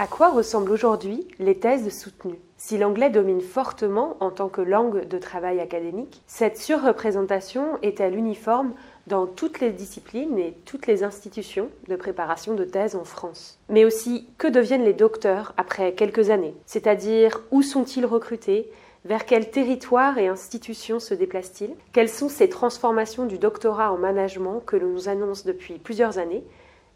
[0.00, 5.08] À quoi ressemblent aujourd'hui les thèses soutenues Si l'anglais domine fortement en tant que langue
[5.08, 8.74] de travail académique, cette surreprésentation est-elle uniforme
[9.08, 13.58] dans toutes les disciplines et toutes les institutions de préparation de thèse en France?
[13.68, 16.54] Mais aussi, que deviennent les docteurs après quelques années?
[16.64, 18.70] C'est-à-dire, où sont-ils recrutés?
[19.04, 21.74] Vers quel territoire et institutions se déplacent-ils?
[21.92, 26.44] Quelles sont ces transformations du doctorat en management que l'on nous annonce depuis plusieurs années?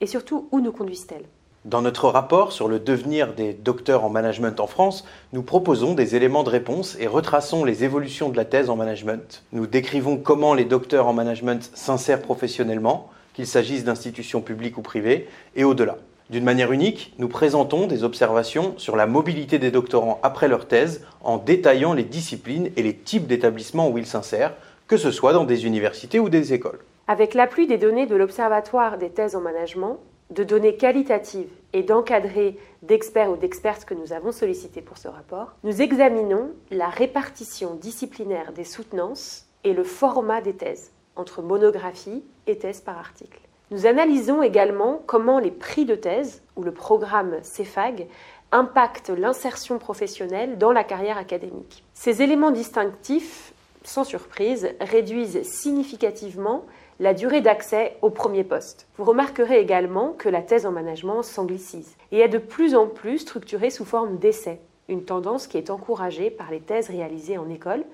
[0.00, 1.26] Et surtout, où nous conduisent-elles?
[1.64, 6.14] Dans notre rapport sur le devenir des docteurs en management en France, nous proposons des
[6.14, 9.42] éléments de réponse et retraçons les évolutions de la thèse en management.
[9.52, 15.26] Nous décrivons comment les docteurs en management s'insèrent professionnellement, qu'il s'agisse d'institutions publiques ou privées,
[15.56, 15.96] et au-delà.
[16.28, 21.02] D'une manière unique, nous présentons des observations sur la mobilité des doctorants après leur thèse
[21.22, 24.54] en détaillant les disciplines et les types d'établissements où ils s'insèrent,
[24.86, 26.80] que ce soit dans des universités ou des écoles.
[27.08, 29.98] Avec l'appui des données de l'Observatoire des thèses en management,
[30.30, 35.54] de données qualitatives et d'encadrer d'experts ou d'expertes que nous avons sollicités pour ce rapport,
[35.64, 42.56] nous examinons la répartition disciplinaire des soutenances et le format des thèses, entre monographie et
[42.56, 43.40] thèse par article.
[43.70, 48.06] Nous analysons également comment les prix de thèse ou le programme CEFAG
[48.52, 51.82] impactent l'insertion professionnelle dans la carrière académique.
[51.92, 53.53] Ces éléments distinctifs,
[53.84, 56.64] sans surprise, réduisent significativement
[57.00, 58.86] la durée d'accès au premier poste.
[58.96, 63.18] Vous remarquerez également que la thèse en management s'anglicise et est de plus en plus
[63.18, 67.84] structurée sous forme d'essai, une tendance qui est encouragée par les thèses réalisées en école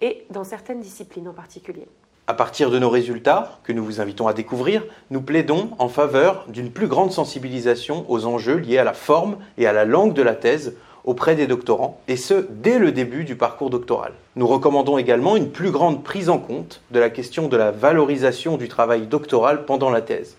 [0.00, 1.86] et dans certaines disciplines en particulier.
[2.28, 6.46] À partir de nos résultats, que nous vous invitons à découvrir, nous plaidons en faveur
[6.48, 10.22] d'une plus grande sensibilisation aux enjeux liés à la forme et à la langue de
[10.22, 14.12] la thèse auprès des doctorants, et ce, dès le début du parcours doctoral.
[14.36, 18.56] Nous recommandons également une plus grande prise en compte de la question de la valorisation
[18.56, 20.36] du travail doctoral pendant la thèse.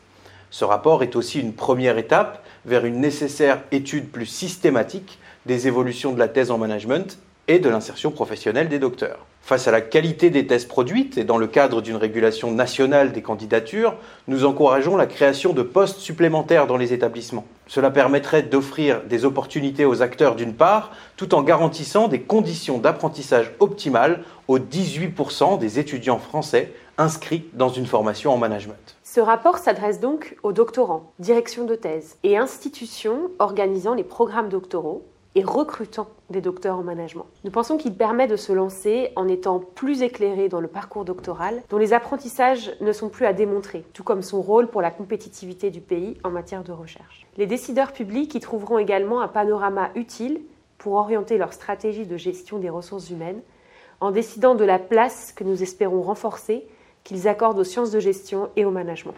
[0.50, 6.14] Ce rapport est aussi une première étape vers une nécessaire étude plus systématique des évolutions
[6.14, 9.26] de la thèse en management et de l'insertion professionnelle des docteurs.
[9.42, 13.22] Face à la qualité des thèses produites et dans le cadre d'une régulation nationale des
[13.22, 13.96] candidatures,
[14.30, 17.46] nous encourageons la création de postes supplémentaires dans les établissements.
[17.68, 23.52] Cela permettrait d'offrir des opportunités aux acteurs d'une part, tout en garantissant des conditions d'apprentissage
[23.60, 28.96] optimales aux 18% des étudiants français inscrits dans une formation en management.
[29.04, 35.06] Ce rapport s'adresse donc aux doctorants, directions de thèse et institutions organisant les programmes doctoraux
[35.36, 37.26] et recrutant des docteurs en management.
[37.44, 41.64] Nous pensons qu'il permet de se lancer en étant plus éclairé dans le parcours doctoral,
[41.70, 45.72] dont les apprentissages ne sont plus à démontrer, tout comme son rôle pour la compétitivité
[45.72, 47.26] du pays en matière de recherche.
[47.38, 50.42] Les décideurs publics y trouveront également un panorama utile
[50.78, 53.42] pour orienter leur stratégie de gestion des ressources humaines,
[54.02, 56.68] en décidant de la place que nous espérons renforcer
[57.04, 59.14] qu'ils accordent aux sciences de gestion et au management.